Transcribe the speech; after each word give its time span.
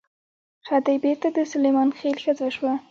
خدۍ 0.67 0.95
بېرته 1.05 1.27
د 1.33 1.37
سلیمان 1.53 1.89
خېل 1.97 2.17
ښځه 2.23 2.47
شوه. 2.55 2.73